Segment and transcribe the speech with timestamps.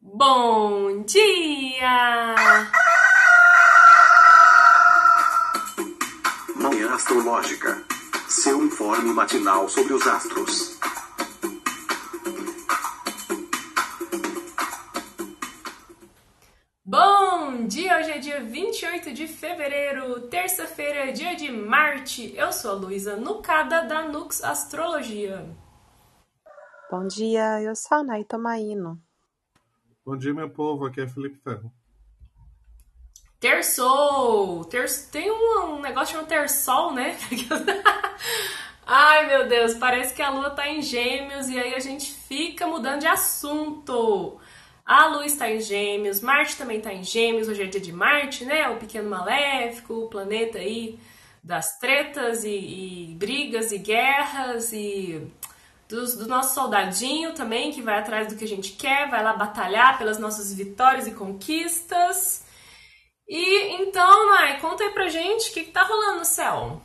[0.00, 2.36] Bom dia!
[6.54, 7.84] Manhã Astrológica.
[8.28, 10.78] Seu informe matinal sobre os astros.
[16.84, 17.98] Bom dia!
[17.98, 22.32] Hoje é dia 28 de fevereiro, terça-feira, dia de Marte.
[22.36, 25.44] Eu sou a Luísa Nucada da Nux Astrologia.
[26.88, 29.07] Bom dia, eu sou a Nay Tomaino.
[30.08, 30.86] Bom dia, meu povo.
[30.86, 31.70] Aqui é Felipe Ferro.
[33.38, 34.64] Terçou!
[34.64, 35.12] Terço...
[35.12, 37.14] Tem um, um negócio chamado terçol, né?
[38.86, 42.66] Ai, meu Deus, parece que a lua tá em gêmeos e aí a gente fica
[42.66, 44.40] mudando de assunto.
[44.82, 48.46] A lua está em gêmeos, Marte também está em gêmeos, hoje é dia de Marte,
[48.46, 48.66] né?
[48.70, 50.98] O pequeno maléfico, o planeta aí
[51.44, 55.30] das tretas e, e brigas e guerras e
[55.88, 59.32] dos, do nosso soldadinho também, que vai atrás do que a gente quer, vai lá
[59.32, 62.44] batalhar pelas nossas vitórias e conquistas.
[63.26, 66.82] E então, Nai, conta aí pra gente o que, que tá rolando no céu.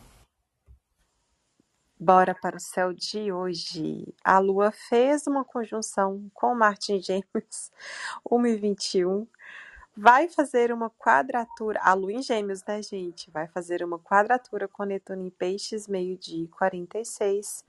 [2.00, 4.13] Bora para o céu de hoje.
[4.23, 7.72] A Lua fez uma conjunção com Marte em Gêmeos,
[8.30, 9.28] 1 e 21.
[9.95, 13.30] Vai fazer uma quadratura, a Lua em Gêmeos, né, gente?
[13.31, 17.63] Vai fazer uma quadratura com Netuno em Peixes, meio-dia 46.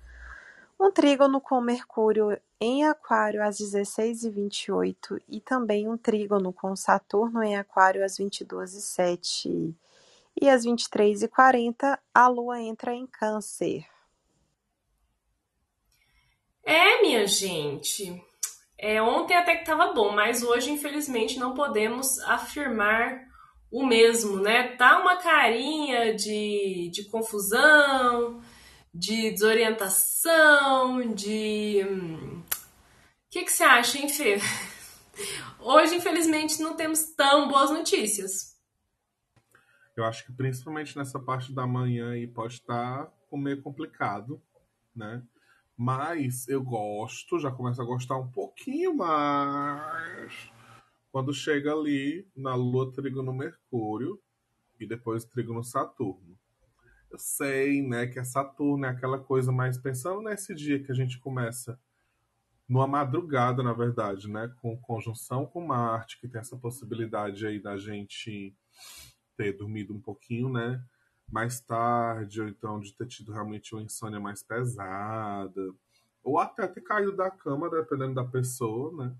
[0.79, 7.57] Um trígono com Mercúrio em Aquário às 16h28 e também um trígono com Saturno em
[7.57, 9.75] Aquário às 22h07.
[10.41, 13.87] E às 23h40, a Lua entra em Câncer.
[16.65, 18.23] É, minha gente.
[18.77, 23.23] É, ontem até que tava bom, mas hoje, infelizmente, não podemos afirmar
[23.71, 24.69] o mesmo, né?
[24.77, 28.41] Tá uma carinha de, de confusão,
[28.95, 31.83] de desorientação, de.
[31.85, 32.43] O hum,
[33.29, 34.39] que, que você acha, hein, Fê?
[35.59, 38.55] Hoje, infelizmente, não temos tão boas notícias.
[39.97, 44.41] Eu acho que principalmente nessa parte da manhã aí pode estar meio complicado,
[44.95, 45.23] né?
[45.77, 50.53] Mas eu gosto, já começo a gostar um pouquinho mais
[51.11, 54.21] quando chega ali na Lua trigo no Mercúrio
[54.79, 56.34] e depois trigo no Saturno.
[57.19, 61.19] Sei, né, que é Saturno é aquela coisa mais pensando nesse dia que a gente
[61.19, 61.79] começa
[62.69, 67.77] numa madrugada, na verdade, né, com conjunção com Marte, que tem essa possibilidade aí da
[67.77, 68.57] gente
[69.37, 70.83] ter dormido um pouquinho, né,
[71.31, 75.75] mais tarde, ou então de ter tido realmente uma insônia mais pesada,
[76.23, 79.15] ou até ter caído da cama, dependendo da pessoa, né?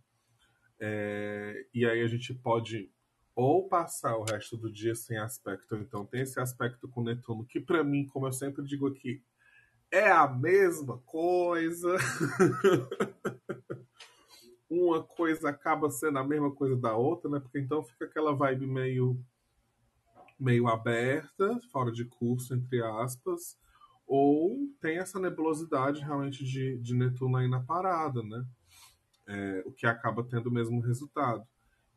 [0.81, 2.91] É, e aí a gente pode
[3.35, 7.61] ou passar o resto do dia sem aspecto, então tem esse aspecto com Netuno, que
[7.61, 9.23] para mim, como eu sempre digo aqui,
[9.91, 11.97] é a mesma coisa.
[14.69, 17.39] Uma coisa acaba sendo a mesma coisa da outra, né?
[17.39, 19.21] Porque então fica aquela vibe meio
[20.39, 23.57] meio aberta, fora de curso, entre aspas,
[24.05, 28.45] ou tem essa nebulosidade realmente de, de Netuno aí na parada, né?
[29.27, 31.47] É, o que acaba tendo o mesmo resultado.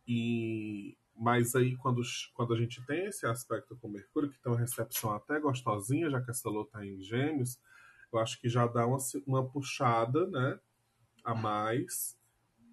[0.07, 2.01] E mas aí quando,
[2.33, 6.21] quando a gente tem esse aspecto com Mercúrio, que tem uma recepção até gostosinha, já
[6.21, 7.59] que essa lua está em Gêmeos,
[8.11, 10.59] eu acho que já dá uma, uma puxada, né,
[11.23, 12.17] a mais.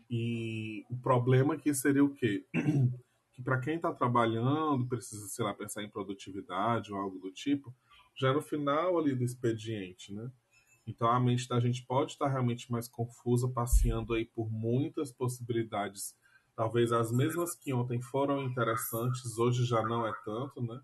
[0.08, 2.46] E o problema aqui seria o quê?
[3.32, 7.74] que para quem está trabalhando, precisa, sei lá, pensar em produtividade ou algo do tipo,
[8.14, 10.30] já no final ali do expediente, né?
[10.86, 16.14] Então a mente da gente pode estar realmente mais confusa, passeando aí por muitas possibilidades.
[16.56, 20.80] Talvez as mesmas que ontem foram interessantes, hoje já não é tanto, né?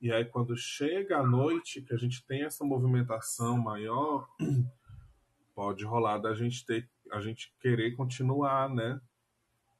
[0.00, 4.28] E aí quando chega a noite, que a gente tem essa movimentação maior,
[5.54, 9.00] pode rolar da gente ter, a gente querer continuar, né?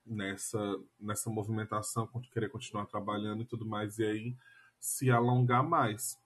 [0.04, 0.58] nessa,
[1.00, 4.36] nessa movimentação, querer continuar trabalhando e tudo mais, e aí
[4.78, 6.19] se alongar mais.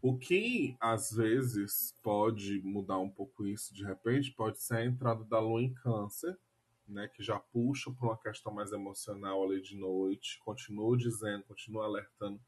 [0.00, 5.24] O que às vezes pode mudar um pouco isso de repente pode ser a entrada
[5.24, 6.38] da lua em câncer,
[6.88, 11.84] né, que já puxa para uma questão mais emocional ali de noite, continua dizendo, continua
[11.84, 12.40] alertando,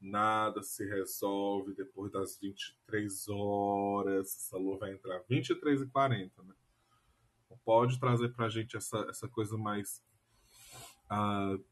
[0.00, 6.54] nada se resolve depois das 23 horas, essa lua vai entrar 23 e 40, né?
[7.64, 10.02] pode trazer para a gente essa, essa coisa mais
[11.10, 11.62] uh,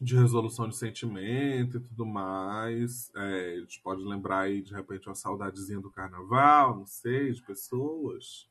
[0.00, 3.12] de resolução de sentimento e tudo mais.
[3.14, 7.40] É, a gente pode lembrar aí, de repente, uma saudadezinha do carnaval, não sei, de
[7.40, 8.50] pessoas.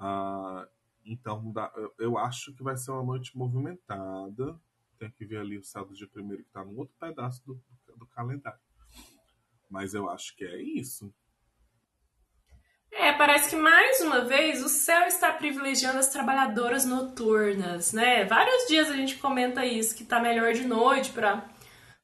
[0.00, 0.66] Uh,
[1.04, 1.52] então,
[1.98, 4.58] eu acho que vai ser uma noite movimentada.
[4.98, 7.60] Tem que ver ali o céu do dia primeiro, que está no outro pedaço do,
[7.96, 8.60] do calendário.
[9.68, 11.12] Mas eu acho que é isso.
[12.92, 18.24] É, parece que mais uma vez o céu está privilegiando as trabalhadoras noturnas, né?
[18.26, 21.48] Vários dias a gente comenta isso, que tá melhor de noite para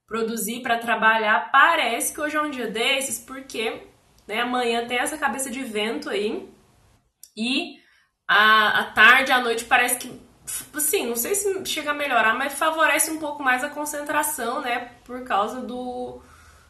[0.06, 1.52] produzir, para trabalhar.
[1.52, 3.86] Parece que hoje é um dia desses, porque
[4.26, 6.48] né, amanhã tem essa cabeça de vento aí.
[7.36, 7.77] E
[8.28, 10.28] a, a tarde, a noite parece que
[10.74, 14.92] assim, não sei se chega a melhorar, mas favorece um pouco mais a concentração, né?
[15.04, 16.20] Por causa do,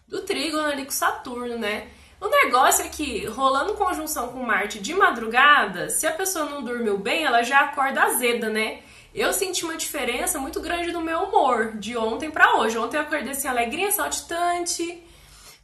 [0.06, 1.88] do trígono ali com Saturno, né?
[2.20, 6.98] O negócio é que, rolando conjunção com Marte de madrugada, se a pessoa não dormiu
[6.98, 8.80] bem, ela já acorda azeda, né?
[9.14, 12.76] Eu senti uma diferença muito grande no meu humor de ontem para hoje.
[12.76, 15.02] Ontem eu acordei assim, alegrinha, saltitante,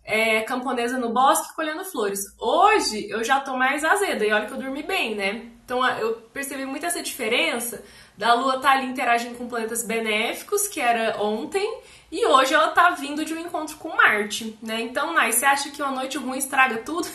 [0.05, 2.21] é, camponesa no bosque, colhendo flores.
[2.39, 5.51] Hoje eu já tô mais azeda e olha que eu dormi bem, né?
[5.65, 7.83] Então eu percebi muito essa diferença
[8.17, 12.91] da Lua tá ali interagindo com planetas benéficos, que era ontem, e hoje ela tá
[12.91, 14.81] vindo de um encontro com Marte, né?
[14.83, 17.09] Então, Nai, você acha que uma noite ruim estraga tudo?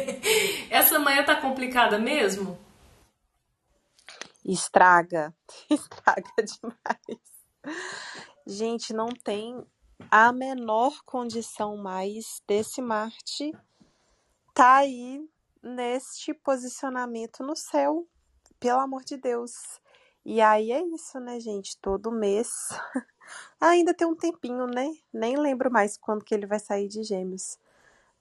[0.68, 2.58] Essa manhã tá complicada mesmo?
[4.44, 5.34] Estraga,
[5.70, 7.20] estraga demais.
[8.46, 9.64] Gente, não tem
[10.10, 13.52] a menor condição mais desse Marte
[14.54, 15.28] tá aí
[15.62, 18.06] neste posicionamento no céu,
[18.60, 19.80] pelo amor de Deus.
[20.24, 21.76] E aí é isso, né, gente?
[21.78, 22.70] Todo mês.
[23.60, 24.94] Ainda tem um tempinho, né?
[25.12, 27.58] Nem lembro mais quando que ele vai sair de Gêmeos.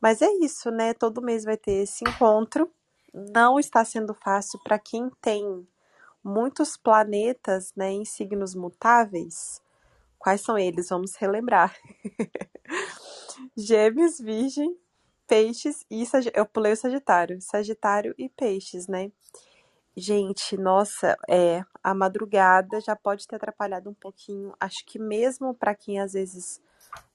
[0.01, 0.93] Mas é isso, né?
[0.93, 2.69] Todo mês vai ter esse encontro.
[3.13, 5.67] Não está sendo fácil para quem tem
[6.23, 9.61] muitos planetas, né, em signos mutáveis.
[10.23, 10.87] Quais são eles?
[10.87, 11.75] Vamos relembrar.
[13.57, 14.73] Gêmeos, Virgem,
[15.27, 16.31] Peixes e Sag...
[16.33, 19.11] eu pulei o Sagitário, Sagitário e Peixes, né?
[19.97, 24.53] Gente, nossa, é, a madrugada já pode ter atrapalhado um pouquinho.
[24.61, 26.61] Acho que mesmo para quem às vezes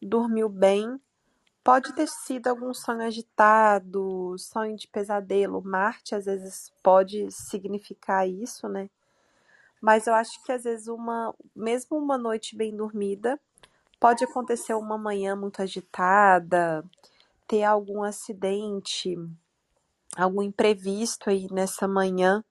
[0.03, 1.01] dormiu bem,
[1.65, 5.63] pode ter sido algum sonho agitado, sonho de pesadelo.
[5.65, 8.91] Marte às vezes pode significar isso, né?
[9.81, 13.39] Mas eu acho que às vezes uma, mesmo uma noite bem dormida,
[14.01, 16.85] pode acontecer uma manhã muito agitada,
[17.49, 19.17] ter algum acidente,
[20.17, 22.45] algum imprevisto aí nessa manhã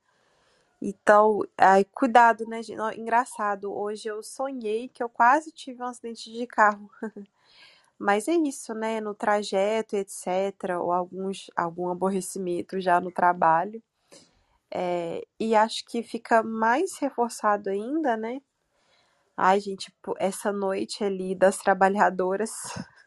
[0.82, 2.62] então, ai, cuidado, né?
[2.96, 6.90] Engraçado, hoje eu sonhei que eu quase tive um acidente de carro.
[8.00, 9.02] Mas é isso, né?
[9.02, 13.82] No trajeto, etc., ou alguns, algum aborrecimento já no trabalho.
[14.80, 18.40] É, e acho que fica mais reforçado ainda, né?
[19.36, 22.52] Ai, gente, essa noite ali das trabalhadoras.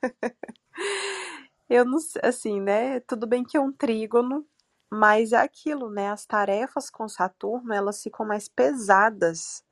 [1.70, 2.98] eu não sei, assim, né?
[2.98, 4.44] Tudo bem que é um trígono,
[4.90, 6.10] mas é aquilo, né?
[6.10, 9.64] As tarefas com Saturno, elas ficam mais pesadas.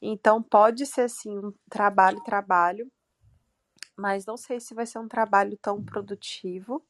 [0.00, 2.90] Então pode ser assim, um trabalho, trabalho,
[3.94, 6.82] mas não sei se vai ser um trabalho tão produtivo.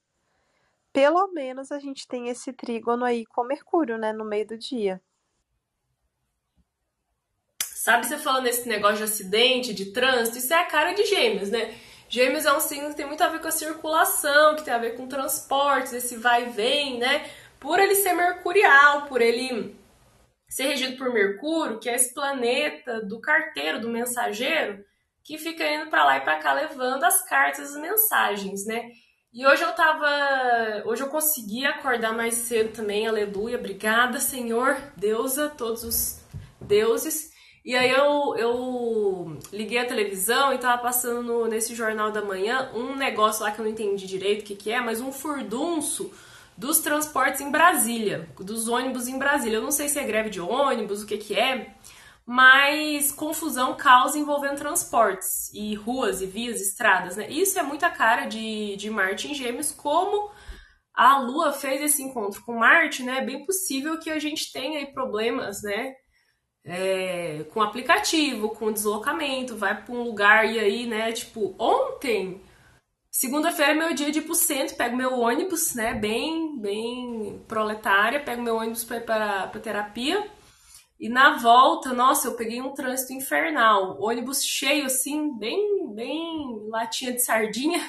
[0.96, 4.98] Pelo menos a gente tem esse trígono aí com Mercúrio, né, no meio do dia.
[7.60, 11.50] Sabe, você falando nesse negócio de acidente, de trânsito, isso é a cara de gêmeos,
[11.50, 11.74] né?
[12.08, 14.78] Gêmeos é um signo que tem muito a ver com a circulação, que tem a
[14.78, 17.30] ver com transportes, esse vai e vem, né?
[17.60, 19.76] Por ele ser mercurial, por ele
[20.48, 24.82] ser regido por Mercúrio, que é esse planeta do carteiro, do mensageiro,
[25.22, 28.92] que fica indo para lá e para cá levando as cartas, as mensagens, né?
[29.36, 30.08] E hoje eu tava,
[30.86, 36.20] hoje eu consegui acordar mais cedo também, aleluia, obrigada, Senhor, deusa, todos os
[36.58, 37.34] deuses.
[37.62, 42.70] E aí eu, eu liguei a televisão e tava passando no, nesse jornal da manhã
[42.74, 46.10] um negócio lá que eu não entendi direito o que, que é, mas um furdunço
[46.56, 49.58] dos transportes em Brasília, dos ônibus em Brasília.
[49.58, 51.74] Eu não sei se é greve de ônibus, o que, que é,
[52.26, 57.30] mas confusão, caos envolvendo transportes e ruas e vias, estradas, né?
[57.30, 60.30] Isso é muita cara de, de Marte em Gêmeos, como
[60.94, 63.18] a Lua fez esse encontro com Marte, né?
[63.18, 65.94] É bem possível que a gente tenha aí problemas, né?
[66.66, 72.42] é, com aplicativo, com deslocamento, vai para um lugar e aí, né, tipo, ontem,
[73.10, 78.20] segunda-feira é meu dia de ir pro centro, pego meu ônibus, né, bem, bem proletária,
[78.20, 80.28] pego meu ônibus para para terapia.
[80.98, 87.12] E na volta, nossa, eu peguei um trânsito infernal, ônibus cheio assim, bem, bem latinha
[87.12, 87.80] de sardinha.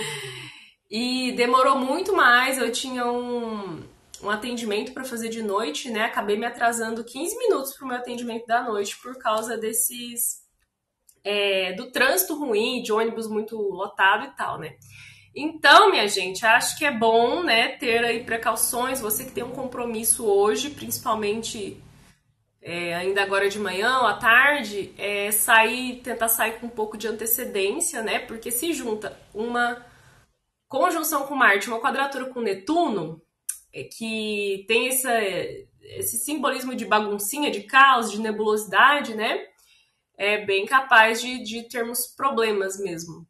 [0.90, 3.82] e demorou muito mais, eu tinha um
[4.24, 6.04] um atendimento para fazer de noite, né?
[6.04, 10.42] Acabei me atrasando 15 minutos para o meu atendimento da noite por causa desses.
[11.22, 14.76] É, do trânsito ruim, de ônibus muito lotado e tal, né?
[15.34, 19.00] Então, minha gente, acho que é bom, né, ter aí precauções.
[19.00, 21.82] Você que tem um compromisso hoje, principalmente
[22.66, 26.96] é, ainda agora de manhã ou à tarde, é, sair, tentar sair com um pouco
[26.96, 28.20] de antecedência, né?
[28.20, 29.84] Porque se junta uma
[30.66, 33.20] conjunção com Marte, uma quadratura com Netuno,
[33.70, 35.12] é, que tem essa,
[35.82, 39.46] esse simbolismo de baguncinha, de caos, de nebulosidade, né?
[40.16, 43.26] É bem capaz de, de termos problemas mesmo.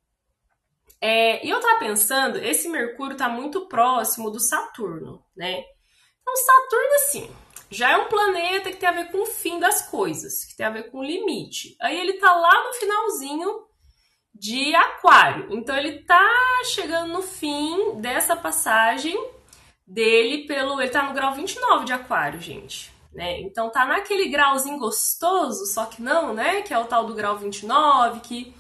[1.00, 5.64] É, e eu tava pensando, esse Mercúrio tá muito próximo do Saturno, né?
[6.23, 7.31] Então, Saturno, assim,
[7.75, 10.64] já é um planeta que tem a ver com o fim das coisas, que tem
[10.64, 11.76] a ver com o limite.
[11.81, 13.64] Aí ele tá lá no finalzinho
[14.35, 15.49] de Aquário.
[15.50, 19.16] Então ele tá chegando no fim dessa passagem
[19.87, 20.81] dele pelo.
[20.81, 22.93] Ele tá no grau 29 de Aquário, gente.
[23.12, 23.40] Né?
[23.43, 26.62] Então tá naquele grauzinho gostoso, só que não, né?
[26.62, 28.54] Que é o tal do grau 29, que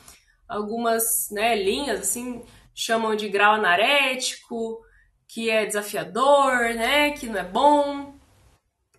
[0.48, 2.44] algumas né, linhas assim
[2.74, 4.80] chamam de grau anarético,
[5.28, 7.10] que é desafiador, né?
[7.12, 8.13] Que não é bom.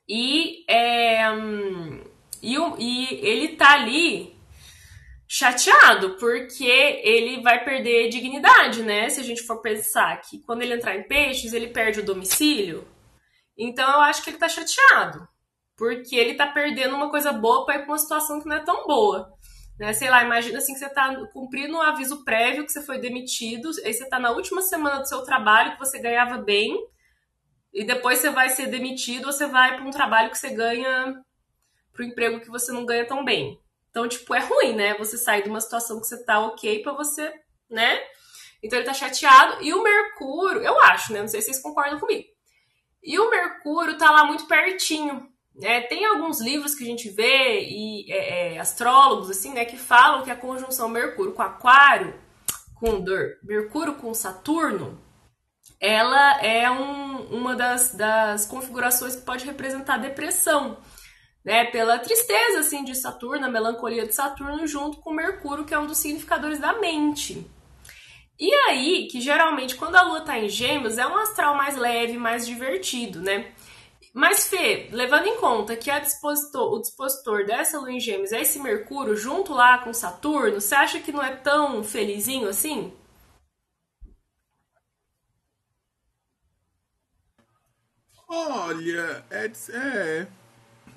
[0.08, 1.24] E, é,
[2.42, 4.36] e, e ele tá ali
[5.28, 9.10] chateado, porque ele vai perder dignidade, né?
[9.10, 12.88] Se a gente for pensar que quando ele entrar em peixes, ele perde o domicílio.
[13.58, 15.28] Então eu acho que ele tá chateado,
[15.76, 18.64] porque ele tá perdendo uma coisa boa para ir pra uma situação que não é
[18.64, 19.34] tão boa.
[19.80, 19.94] Né?
[19.94, 23.70] Sei lá, imagina assim que você tá cumprindo um aviso prévio que você foi demitido,
[23.84, 26.78] aí você tá na última semana do seu trabalho que você ganhava bem,
[27.76, 31.22] e depois você vai ser demitido ou você vai para um trabalho que você ganha
[31.92, 33.60] para o emprego que você não ganha tão bem.
[33.90, 34.98] Então, tipo, é ruim, né?
[34.98, 37.34] Você sair de uma situação que você tá ok para você,
[37.70, 38.00] né?
[38.64, 39.62] Então ele tá chateado.
[39.62, 41.20] E o Mercúrio, eu acho, né?
[41.20, 42.24] Não sei se vocês concordam comigo.
[43.04, 45.30] E o Mercúrio tá lá muito pertinho.
[45.54, 45.82] Né?
[45.82, 50.22] Tem alguns livros que a gente vê e é, é, astrólogos assim, né, que falam
[50.22, 52.20] que a conjunção Mercúrio com Aquário,
[52.74, 53.02] com
[53.42, 55.02] Mercúrio com Saturno,
[55.86, 60.78] ela é um, uma das, das configurações que pode representar depressão
[61.44, 65.80] né, pela tristeza assim de Saturno, a melancolia de Saturno junto com Mercúrio, que é
[65.80, 67.46] um dos significadores da mente.
[68.40, 72.18] E aí, que geralmente quando a lua está em Gêmeos é um astral mais leve,
[72.18, 73.52] mais divertido, né?
[74.12, 78.58] Mas Fê, levando em conta que dispositor, o dispositor dessa lua em Gêmeos é esse
[78.60, 82.92] Mercúrio junto lá com Saturno, você acha que não é tão felizinho assim?
[88.28, 90.28] Olha, é, é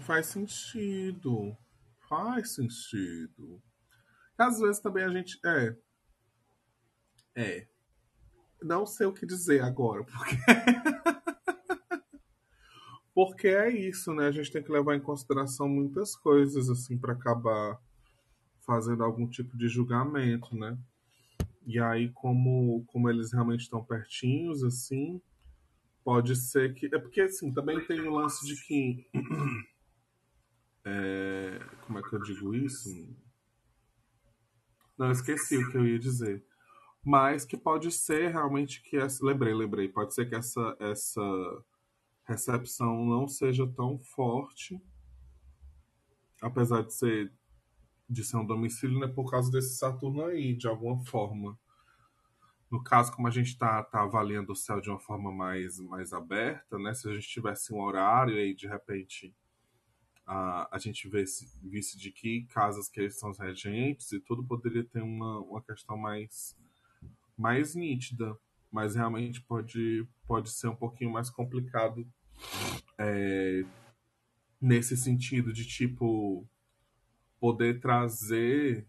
[0.00, 1.56] faz sentido.
[2.08, 3.62] Faz sentido.
[4.38, 5.38] Às vezes também a gente.
[5.44, 5.76] É.
[7.36, 7.68] É.
[8.62, 10.36] Não sei o que dizer agora, porque.
[13.14, 14.28] porque é isso, né?
[14.28, 17.78] A gente tem que levar em consideração muitas coisas, assim, para acabar
[18.64, 20.78] fazendo algum tipo de julgamento, né?
[21.66, 25.20] E aí, como, como eles realmente estão pertinhos, assim,
[26.08, 26.86] pode ser que.
[26.86, 29.06] É porque, assim, também tem o lance de que.
[30.90, 32.88] É, como é que eu digo isso?
[34.96, 36.42] Não, esqueci o que eu ia dizer.
[37.04, 39.22] Mas que pode ser realmente que essa.
[39.22, 39.86] Lembrei, lembrei.
[39.86, 41.20] Pode ser que essa, essa
[42.24, 44.80] recepção não seja tão forte.
[46.40, 47.30] Apesar de ser,
[48.08, 49.08] de ser um domicílio, né?
[49.08, 51.58] Por causa desse Saturno aí, de alguma forma.
[52.70, 56.12] No caso, como a gente está tá avaliando o céu de uma forma mais, mais
[56.12, 56.92] aberta, né?
[56.92, 59.34] Se a gente tivesse um horário aí, de repente
[60.28, 61.24] a, a gente vê
[61.62, 65.96] visse de que casas que eles são regentes e tudo poderia ter uma, uma questão
[65.96, 66.54] mais,
[67.36, 68.36] mais nítida,
[68.70, 72.06] mas realmente pode, pode ser um pouquinho mais complicado
[72.98, 73.64] é,
[74.60, 76.46] nesse sentido de tipo
[77.40, 78.86] poder trazer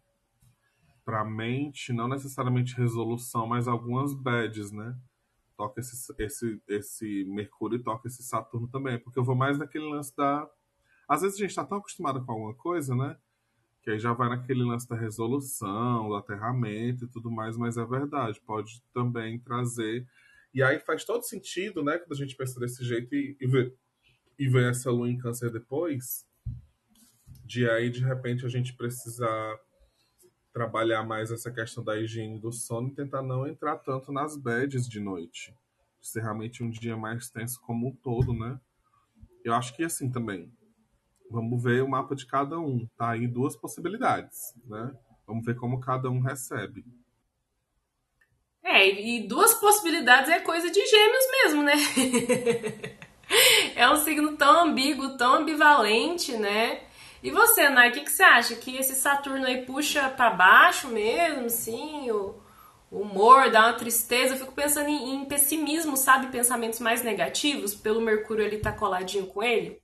[1.09, 4.95] para mente não necessariamente resolução, mas algumas badges, né?
[5.57, 9.89] Toca esse, esse, esse Mercúrio e toca esse Saturno também, porque eu vou mais naquele
[9.89, 10.47] lance da
[11.07, 13.17] às vezes a gente está tão acostumado com alguma coisa, né?
[13.81, 17.83] Que aí já vai naquele lance da resolução, do aterramento e tudo mais, mas é
[17.83, 20.07] verdade, pode também trazer.
[20.53, 21.97] E aí faz todo sentido, né?
[21.97, 23.73] Quando a gente pensa desse jeito e, e,
[24.37, 26.23] e vê essa lua em câncer depois,
[27.43, 29.59] de aí de repente a gente precisar
[30.53, 34.87] trabalhar mais essa questão da higiene do sono e tentar não entrar tanto nas bads
[34.87, 35.53] de noite.
[36.01, 38.59] Ser realmente um dia mais tenso como um todo, né?
[39.43, 40.51] Eu acho que assim também,
[41.29, 42.87] Vamos ver o mapa de cada um.
[42.97, 44.91] Tá aí duas possibilidades, né?
[45.27, 46.83] Vamos ver como cada um recebe.
[48.63, 51.73] É, e duas possibilidades é coisa de gêmeos mesmo, né?
[53.75, 56.81] é um signo tão ambíguo, tão ambivalente, né?
[57.21, 58.55] E você, Nai, o que, que, você acha?
[58.55, 62.09] Que esse Saturno aí puxa para baixo mesmo, sim?
[62.11, 62.41] O,
[62.91, 64.33] humor dá uma tristeza?
[64.33, 66.31] Eu fico pensando em, em, pessimismo, sabe?
[66.31, 69.81] Pensamentos mais negativos, pelo Mercúrio ele tá coladinho com ele.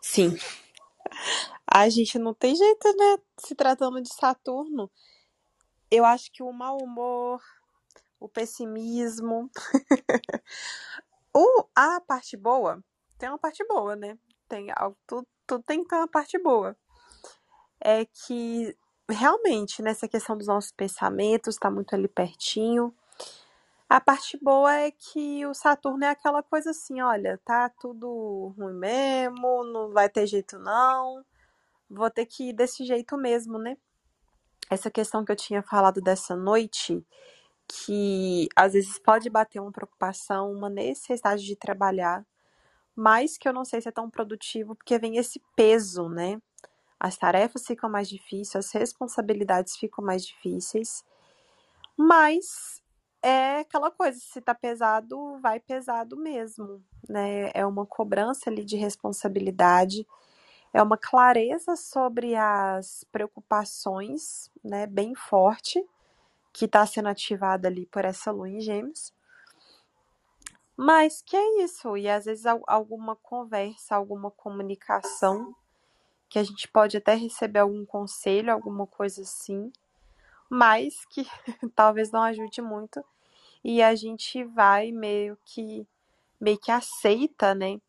[0.00, 0.36] Sim.
[1.66, 3.16] A gente não tem jeito, né?
[3.38, 4.90] Se tratando de Saturno.
[5.90, 7.40] Eu acho que o mau humor,
[8.20, 9.50] o pessimismo,
[11.34, 12.82] o, a parte boa,
[13.18, 14.18] tem uma parte boa, né?
[14.48, 14.68] Tem
[15.06, 16.76] tudo, tudo tem que ter uma parte boa.
[17.80, 18.76] É que
[19.08, 22.94] realmente nessa questão dos nossos pensamentos está muito ali pertinho.
[23.88, 28.74] A parte boa é que o Saturno é aquela coisa assim, olha, tá tudo ruim
[28.74, 31.24] mesmo, não vai ter jeito não,
[31.88, 33.76] vou ter que ir desse jeito mesmo, né?
[34.70, 37.06] Essa questão que eu tinha falado dessa noite,
[37.68, 42.24] que às vezes pode bater uma preocupação, uma necessidade de trabalhar,
[42.96, 46.40] mas que eu não sei se é tão produtivo, porque vem esse peso, né?
[46.98, 51.04] As tarefas ficam mais difíceis, as responsabilidades ficam mais difíceis,
[51.96, 52.82] mas
[53.22, 57.50] é aquela coisa, se tá pesado, vai pesado mesmo, né?
[57.54, 60.06] É uma cobrança ali de responsabilidade,
[60.72, 65.84] é uma clareza sobre as preocupações, né, bem forte,
[66.52, 69.12] que está sendo ativada ali por essa lua em gêmeos.
[70.76, 75.54] Mas que é isso, e às vezes alguma conversa, alguma comunicação,
[76.28, 79.72] que a gente pode até receber algum conselho, alguma coisa assim,
[80.50, 81.24] mas que
[81.76, 83.04] talvez não ajude muito,
[83.62, 85.86] e a gente vai meio que
[86.40, 87.80] meio que aceita, né?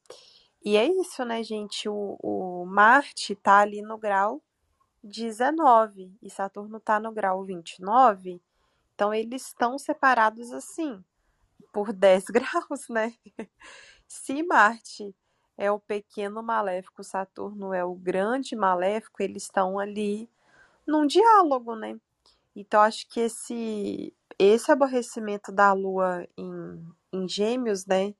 [0.63, 1.89] E é isso, né, gente?
[1.89, 4.41] O, o Marte tá ali no grau
[5.03, 8.41] 19 e Saturno tá no grau 29.
[8.93, 11.03] Então eles estão separados assim
[11.75, 13.13] por 10 graus, né?
[14.07, 15.13] Se Marte
[15.57, 20.29] é o pequeno maléfico, Saturno é o grande maléfico, eles estão ali
[20.87, 21.99] num diálogo, né?
[22.55, 28.15] Então acho que esse esse aborrecimento da Lua em, em Gêmeos, né?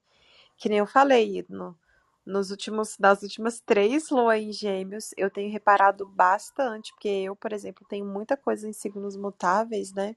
[0.58, 1.78] Que nem eu falei, no,
[2.26, 7.54] nos últimos, nas últimas três luas em Gêmeos, eu tenho reparado bastante, porque eu, por
[7.54, 10.16] exemplo, tenho muita coisa em signos mutáveis, né?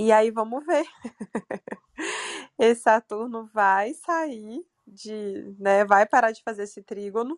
[0.00, 0.86] E aí vamos ver.
[2.56, 7.36] Esse Saturno vai sair de, né, vai parar de fazer esse trígono,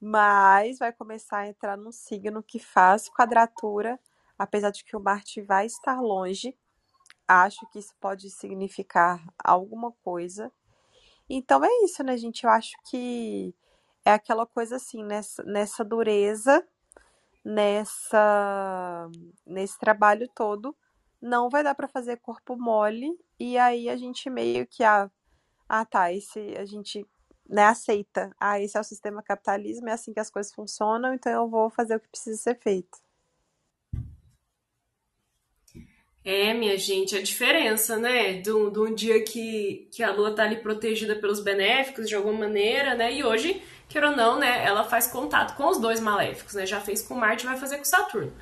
[0.00, 4.00] mas vai começar a entrar num signo que faz quadratura,
[4.38, 6.56] apesar de que o Marte vai estar longe.
[7.28, 10.50] Acho que isso pode significar alguma coisa.
[11.28, 12.44] Então é isso, né, gente?
[12.44, 13.54] Eu acho que
[14.02, 16.66] é aquela coisa assim, nessa, nessa dureza,
[17.44, 19.10] nessa
[19.46, 20.74] nesse trabalho todo,
[21.22, 25.08] não vai dar para fazer corpo mole e aí a gente meio que ah,
[25.68, 27.06] ah tá, esse a gente
[27.48, 28.34] né, aceita.
[28.40, 31.70] Ah, esse é o sistema capitalismo, é assim que as coisas funcionam, então eu vou
[31.70, 32.98] fazer o que precisa ser feito.
[36.24, 38.34] É, minha gente, a diferença, né?
[38.34, 42.94] De um, dia que, que a Lua tá ali protegida pelos benéficos de alguma maneira,
[42.94, 43.12] né?
[43.12, 44.64] E hoje, queira ou não, né?
[44.64, 46.64] Ela faz contato com os dois maléficos, né?
[46.64, 48.32] Já fez com Marte vai fazer com Saturno.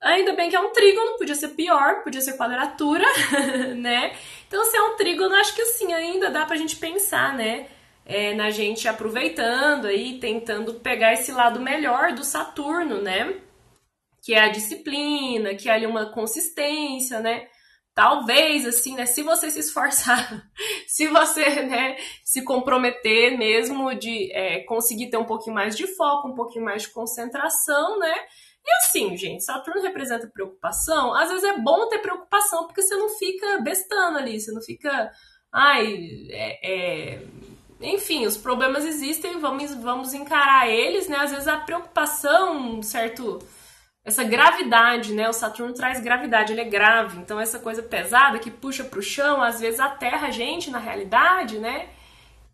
[0.00, 3.04] Ainda bem que é um trígono, podia ser pior, podia ser quadratura,
[3.76, 4.16] né?
[4.46, 7.66] Então, se é um trígono, acho que assim, ainda dá pra gente pensar, né?
[8.06, 13.40] É, na gente aproveitando aí, tentando pegar esse lado melhor do Saturno, né?
[14.22, 17.48] Que é a disciplina, que é ali uma consistência, né?
[17.92, 19.04] Talvez, assim, né?
[19.04, 20.48] Se você se esforçar,
[20.86, 26.28] se você, né, se comprometer mesmo de é, conseguir ter um pouquinho mais de foco,
[26.28, 28.14] um pouquinho mais de concentração, né?
[28.68, 31.14] E assim, gente, Saturno representa preocupação.
[31.14, 35.10] Às vezes é bom ter preocupação, porque você não fica bestando ali, você não fica.
[35.50, 36.70] Ai, é,
[37.16, 37.22] é...
[37.80, 41.16] enfim, os problemas existem, vamos, vamos encarar eles, né?
[41.16, 43.38] Às vezes a preocupação, certo.
[44.04, 45.28] Essa gravidade, né?
[45.28, 47.18] O Saturno traz gravidade, ele é grave.
[47.18, 50.78] Então, essa coisa pesada que puxa para o chão, às vezes aterra a gente na
[50.78, 51.88] realidade, né?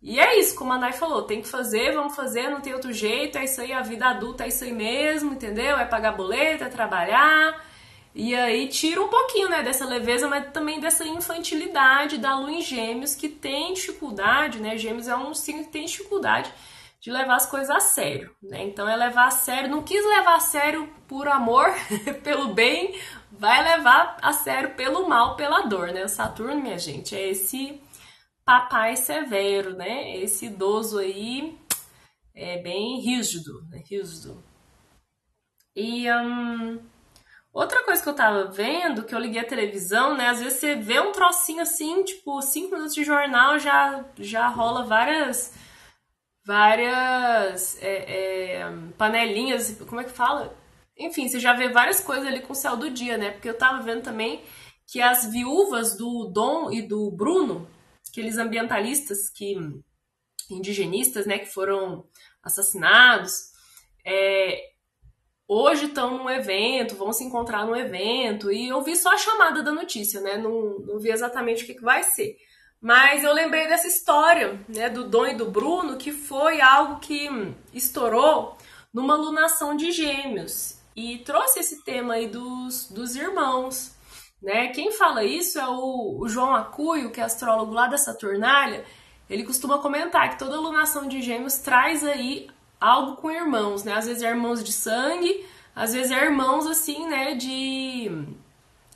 [0.05, 2.93] E é isso, como a Nai falou, tem que fazer, vamos fazer, não tem outro
[2.93, 5.75] jeito, é isso aí, a vida adulta é isso aí mesmo, entendeu?
[5.79, 7.59] É pagar boleto, é trabalhar.
[8.13, 12.61] E aí tira um pouquinho, né, dessa leveza, mas também dessa infantilidade da lua em
[12.61, 14.77] gêmeos, que tem dificuldade, né?
[14.77, 16.53] Gêmeos é um signo que tem dificuldade
[17.01, 18.63] de levar as coisas a sério, né?
[18.63, 21.65] Então é levar a sério, não quis levar a sério por amor,
[22.23, 22.93] pelo bem,
[23.31, 26.05] vai levar a sério pelo mal, pela dor, né?
[26.05, 27.81] O Saturno, minha gente, é esse
[28.45, 30.15] papai severo, né?
[30.17, 31.57] Esse idoso aí
[32.33, 33.81] é bem rígido, né?
[33.89, 34.43] rígido.
[35.75, 36.79] E um,
[37.51, 40.29] outra coisa que eu tava vendo, que eu liguei a televisão, né?
[40.29, 44.85] Às vezes você vê um trocinho assim, tipo, cinco minutos de jornal já, já rola
[44.85, 45.53] várias
[46.45, 50.55] várias é, é, panelinhas, como é que fala?
[50.97, 53.31] Enfim, você já vê várias coisas ali com o céu do dia, né?
[53.31, 54.43] Porque eu tava vendo também
[54.87, 57.67] que as viúvas do Dom e do Bruno,
[58.15, 59.57] aqueles ambientalistas que
[60.49, 62.05] indigenistas, né, que foram
[62.41, 63.33] assassinados,
[64.05, 64.57] é,
[65.45, 69.61] hoje estão num evento, vão se encontrar num evento, e eu vi só a chamada
[69.61, 70.37] da notícia, né?
[70.37, 72.37] Não, não vi exatamente o que, que vai ser.
[72.79, 77.27] Mas eu lembrei dessa história, né, do Dom e do Bruno, que foi algo que
[77.73, 78.57] estourou
[78.93, 83.94] numa lunação de gêmeos e trouxe esse tema aí dos, dos irmãos,
[84.41, 84.67] né?
[84.69, 88.85] Quem fala isso é o, o João Acuio, que é astrólogo lá da Saturnália.
[89.29, 92.47] Ele costuma comentar que toda lunação de gêmeos traz aí
[92.79, 93.93] algo com irmãos, né?
[93.93, 95.45] Às vezes é irmãos de sangue,
[95.75, 98.11] às vezes é irmãos assim, né, de,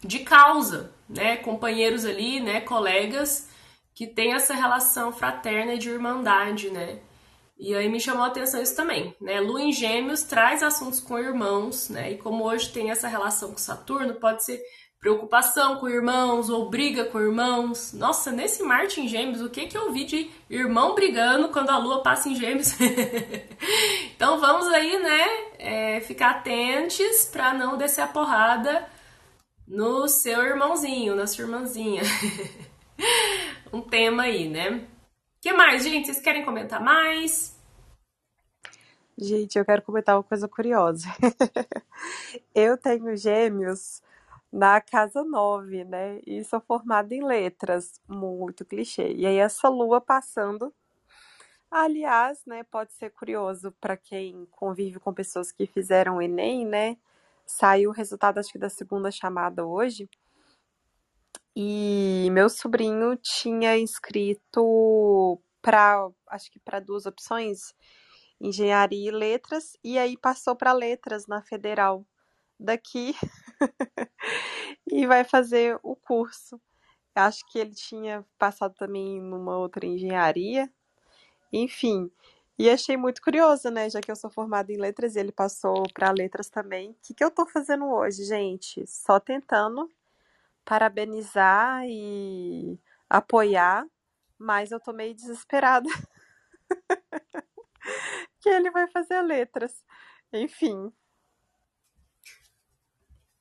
[0.02, 1.38] de causa, né?
[1.38, 3.50] Companheiros ali, né, colegas
[4.00, 7.00] que tem essa relação fraterna de irmandade, né?
[7.60, 9.42] E aí me chamou a atenção isso também, né?
[9.42, 12.14] Lua em Gêmeos traz assuntos com irmãos, né?
[12.14, 14.62] E como hoje tem essa relação com Saturno, pode ser
[15.00, 17.94] preocupação com irmãos ou briga com irmãos.
[17.94, 21.78] Nossa, nesse Marte em Gêmeos, o que que eu vi de irmão brigando quando a
[21.78, 22.74] Lua passa em Gêmeos?
[24.14, 25.28] então vamos aí, né?
[25.58, 28.88] É, ficar atentos para não descer a porrada
[29.66, 32.02] no seu irmãozinho, na sua irmãzinha.
[33.72, 34.86] um tema aí, né?
[35.40, 36.08] Que mais, gente?
[36.08, 37.58] Vocês querem comentar mais?
[39.18, 41.08] Gente, eu quero comentar uma coisa curiosa.
[42.54, 44.02] eu tenho gêmeos
[44.52, 46.20] na casa 9, né?
[46.26, 49.14] E sou formada em letras, muito clichê.
[49.14, 50.74] E aí essa lua passando.
[51.72, 56.98] Aliás, né, pode ser curioso para quem convive com pessoas que fizeram o ENEM, né?
[57.46, 60.10] Saiu o resultado acho que da segunda chamada hoje.
[61.56, 67.74] E meu sobrinho tinha inscrito para, acho que para duas opções,
[68.40, 72.06] engenharia e letras, e aí passou para letras na federal
[72.60, 73.16] daqui
[74.92, 76.60] e vai fazer o curso.
[77.16, 80.72] Acho que ele tinha passado também numa outra engenharia,
[81.52, 82.12] enfim.
[82.58, 83.90] E achei muito curioso, né?
[83.90, 86.92] Já que eu sou formada em letras e ele passou para letras também.
[86.92, 88.86] O que, que eu tô fazendo hoje, gente?
[88.86, 89.90] Só tentando
[90.66, 93.86] parabenizar e apoiar,
[94.38, 95.90] mas eu tô meio desesperada
[98.42, 99.84] que ele vai fazer letras.
[100.34, 100.92] Enfim.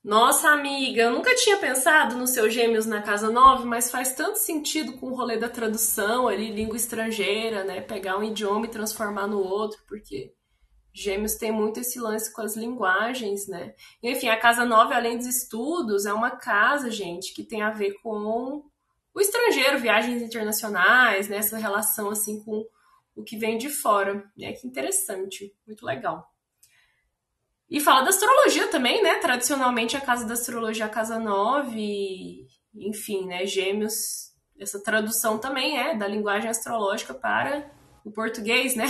[0.03, 4.37] Nossa, amiga, eu nunca tinha pensado nos seus gêmeos na Casa 9, mas faz tanto
[4.37, 7.81] sentido com o rolê da tradução ali, língua estrangeira, né?
[7.81, 10.33] Pegar um idioma e transformar no outro, porque
[10.93, 13.73] Gêmeos tem muito esse lance com as linguagens, né?
[14.01, 17.93] Enfim, a Casa 9, além dos estudos, é uma casa, gente, que tem a ver
[18.01, 18.63] com
[19.13, 21.37] o estrangeiro, viagens internacionais, né?
[21.37, 22.65] Essa relação, assim, com
[23.15, 24.25] o que vem de fora.
[24.37, 24.53] Né?
[24.53, 26.29] Que interessante, muito legal.
[27.69, 29.15] E fala da astrologia também, né?
[29.15, 33.45] Tradicionalmente, a casa da astrologia é a Casa 9, enfim, né?
[33.45, 37.69] Gêmeos, essa tradução também é da linguagem astrológica para
[38.03, 38.87] o português, né?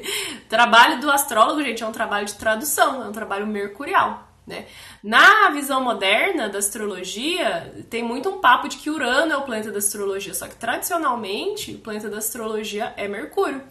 [0.48, 4.28] trabalho do astrólogo, gente, é um trabalho de tradução, é um trabalho mercurial.
[4.46, 4.66] Né?
[5.04, 9.70] Na visão moderna da astrologia, tem muito um papo de que Urano é o planeta
[9.70, 13.62] da astrologia, só que tradicionalmente o planeta da astrologia é Mercúrio,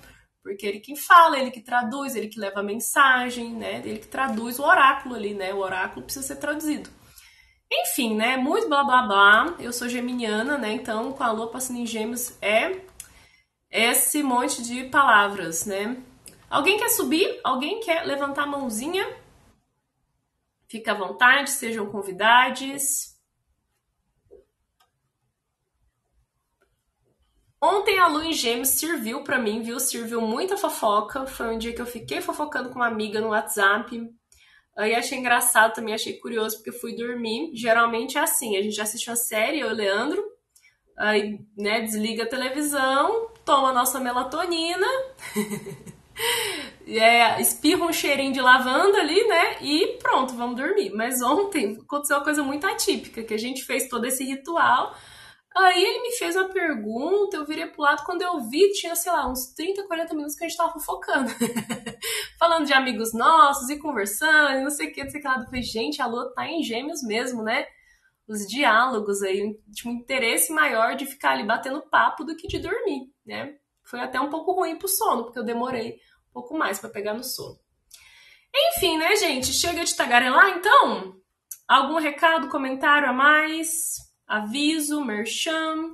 [0.44, 3.82] porque ele que fala, ele que traduz, ele que leva a mensagem, né?
[3.86, 5.54] Ele que traduz o oráculo ali, né?
[5.54, 6.90] O oráculo precisa ser traduzido.
[7.72, 8.38] Enfim, né?
[8.38, 9.56] Muito blá blá blá.
[9.60, 10.74] Eu sou geminiana, né?
[10.74, 12.82] Então, com a lua passando em gêmeos é
[13.70, 15.98] esse monte de palavras, né?
[16.50, 17.40] Alguém quer subir?
[17.44, 19.08] Alguém quer levantar a mãozinha?
[20.68, 23.11] Fica à vontade, sejam convidados.
[27.64, 29.80] Ontem a lua em gêmeos serviu para mim, viu?
[29.80, 31.28] Serviu muita fofoca.
[31.28, 34.10] Foi um dia que eu fiquei fofocando com uma amiga no WhatsApp.
[34.76, 37.52] Aí achei engraçado também, achei curioso, porque fui dormir.
[37.54, 40.24] Geralmente é assim, a gente assiste uma série, eu e o Leandro,
[40.98, 44.88] aí, né, desliga a televisão, toma nossa melatonina,
[46.88, 49.58] é, espirra um cheirinho de lavanda ali, né?
[49.62, 50.92] E pronto, vamos dormir.
[50.96, 54.96] Mas ontem aconteceu uma coisa muito atípica, que a gente fez todo esse ritual.
[55.56, 59.12] Aí ele me fez uma pergunta, eu virei pro lado, quando eu vi, tinha, sei
[59.12, 61.30] lá, uns 30, 40 minutos que a gente tava fofocando.
[62.40, 65.40] Falando de amigos nossos e conversando, não sei o que, não sei o que lá.
[65.40, 67.66] Eu falei, gente, a lua tá em gêmeos mesmo, né?
[68.28, 72.60] Os diálogos aí, tinha um interesse maior de ficar ali batendo papo do que de
[72.60, 73.56] dormir né?
[73.84, 75.94] Foi até um pouco ruim pro sono, porque eu demorei
[76.30, 77.58] um pouco mais para pegar no sono.
[78.54, 79.54] Enfim, né, gente?
[79.54, 81.16] Chega de tagarelar, então?
[81.68, 83.96] Algum recado, comentário a mais?
[84.32, 85.94] Aviso, merchan?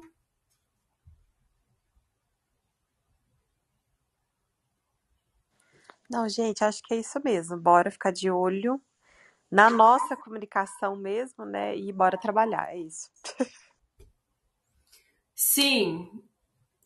[6.07, 7.57] Não, gente, acho que é isso mesmo.
[7.57, 8.79] Bora ficar de olho
[9.49, 11.75] na nossa comunicação mesmo, né?
[11.75, 13.09] E bora trabalhar, é isso.
[15.33, 16.23] Sim,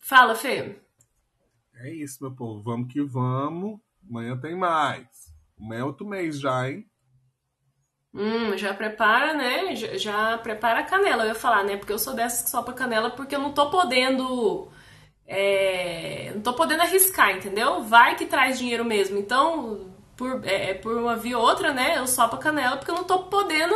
[0.00, 0.80] Fala, Fê.
[1.74, 2.62] É isso, meu povo.
[2.62, 3.78] Vamos que vamos.
[4.08, 5.06] Amanhã tem mais.
[5.60, 6.90] Amanhã é outro mês já, hein?
[8.14, 9.74] Hum, já prepara, né?
[9.74, 11.76] Já, já prepara a canela, eu ia falar, né?
[11.76, 14.68] Porque eu sou dessas que sopa canela porque eu não tô podendo.
[15.26, 17.82] É, não tô podendo arriscar, entendeu?
[17.84, 19.18] Vai que traz dinheiro mesmo.
[19.18, 21.98] Então, por, é, é por uma via ou outra, né?
[21.98, 23.74] Eu sopo a canela porque eu não tô podendo,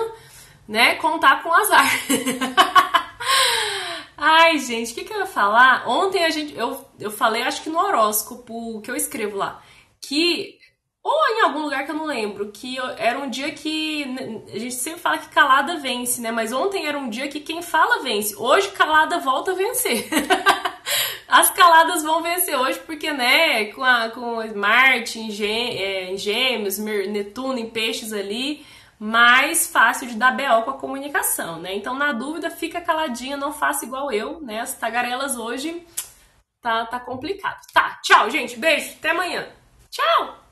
[0.69, 0.97] né?
[0.97, 1.87] Contar com azar.
[4.19, 5.87] Ai, gente, o que, que eu ia falar?
[5.89, 9.63] Ontem a gente, eu, eu falei, acho que no horóscopo que eu escrevo lá,
[10.01, 10.56] que
[11.07, 14.03] ou em algum lugar que eu não lembro, que era um dia que
[14.53, 16.33] a gente sempre fala que calada vence, né?
[16.33, 18.35] Mas ontem era um dia que quem fala vence.
[18.35, 20.09] Hoje calada volta a vencer.
[21.29, 26.77] As caladas vão vencer hoje porque, né, com, a, com Marte em, é, em gêmeos,
[26.79, 28.67] Netuno em peixes ali,
[28.99, 31.73] mais fácil de dar BO com a comunicação, né?
[31.77, 34.61] Então, na dúvida, fica caladinha, não faça igual eu, né?
[34.61, 35.87] As tagarelas hoje
[36.61, 37.61] tá, tá complicado.
[37.73, 38.59] Tá, tchau, gente.
[38.59, 39.47] Beijo, até amanhã.
[39.89, 40.46] Tchau!